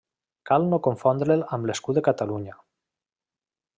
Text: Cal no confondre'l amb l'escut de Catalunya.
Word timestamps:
Cal 0.49 0.63
no 0.69 0.79
confondre'l 0.87 1.45
amb 1.57 1.69
l'escut 1.71 1.99
de 1.99 2.05
Catalunya. 2.11 2.57